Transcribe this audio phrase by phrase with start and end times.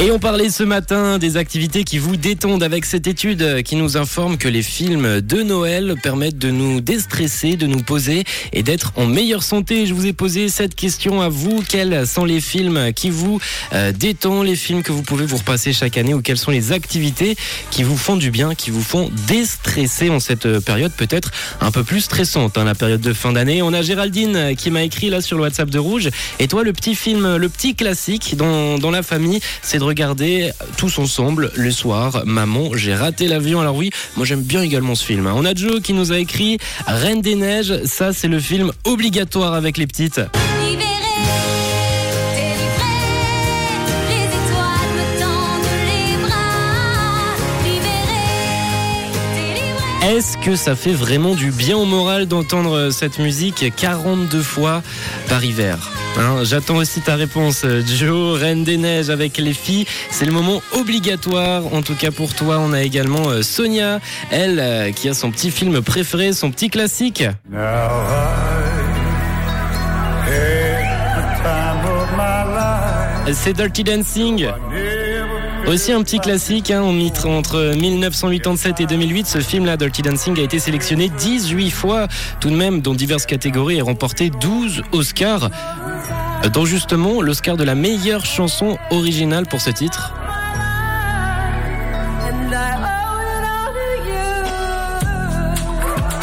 [0.00, 3.96] Et on parlait ce matin des activités qui vous détendent avec cette étude qui nous
[3.96, 8.92] informe que les films de Noël permettent de nous déstresser, de nous poser et d'être
[8.96, 9.86] en meilleure santé.
[9.86, 11.62] Je vous ai posé cette question à vous.
[11.68, 13.40] Quels sont les films qui vous
[13.72, 16.72] euh, détendent, les films que vous pouvez vous repasser chaque année ou quelles sont les
[16.72, 17.36] activités
[17.70, 21.30] qui vous font du bien, qui vous font déstresser en cette période peut-être
[21.60, 23.62] un peu plus stressante, hein, la période de fin d'année.
[23.62, 26.10] On a Géraldine qui m'a écrit là sur le WhatsApp de Rouge.
[26.40, 30.50] Et toi, le petit film, le petit classique dans, dans la famille, c'est de regarder
[30.78, 32.22] tous ensemble le soir.
[32.24, 33.60] Maman, j'ai raté l'avion.
[33.60, 35.26] Alors oui, moi j'aime bien également ce film.
[35.26, 35.34] hein.
[35.36, 37.84] On a Joe qui nous a écrit Reine des Neiges.
[37.84, 40.20] Ça, c'est le film obligatoire avec les petites.
[50.04, 54.82] Est-ce que ça fait vraiment du bien au moral d'entendre cette musique 42 fois
[55.28, 59.86] par hiver Hein, J'attends aussi ta réponse, Joe, Reine des Neiges avec les filles.
[60.10, 62.58] C'est le moment obligatoire, en tout cas pour toi.
[62.60, 63.98] On a également euh, Sonia,
[64.30, 67.24] elle, euh, qui a son petit film préféré, son petit classique.
[67.50, 67.64] Now I
[70.28, 73.36] had the time of my life.
[73.36, 74.46] C'est Dirty Dancing.
[75.66, 76.82] Aussi un petit classique, hein,
[77.24, 82.06] entre 1987 et 2008, ce film-là, Dirty Dancing, a été sélectionné 18 fois
[82.40, 85.50] tout de même dans diverses catégories et remporté 12 Oscars,
[86.52, 90.12] dont justement l'Oscar de la meilleure chanson originale pour ce titre.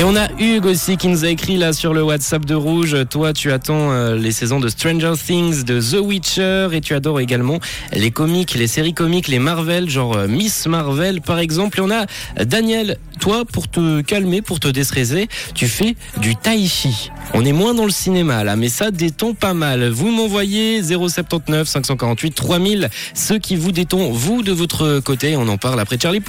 [0.00, 2.96] Et on a Hugues aussi qui nous a écrit là sur le WhatsApp de Rouge.
[3.10, 7.20] Toi, tu attends euh, les saisons de Stranger Things, de The Witcher et tu adores
[7.20, 7.58] également
[7.92, 11.80] les comiques, les séries comiques, les Marvel, genre euh, Miss Marvel par exemple.
[11.80, 12.06] Et on a
[12.42, 17.10] Daniel, toi, pour te calmer, pour te déstresser, tu fais du tai chi.
[17.34, 19.86] On est moins dans le cinéma là, mais ça détend pas mal.
[19.90, 25.36] Vous m'envoyez 079 548 3000 ceux qui vous détendent, vous de votre côté.
[25.36, 26.28] On en parle après Charlie Post.